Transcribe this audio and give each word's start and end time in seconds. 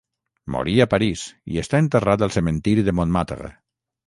Morí 0.53 0.73
a 0.85 0.87
París, 0.93 1.25
i 1.57 1.61
està 1.65 1.83
enterrat 1.83 2.25
al 2.29 2.35
cementiri 2.37 2.87
de 2.89 2.97
Montmartre. 3.03 3.53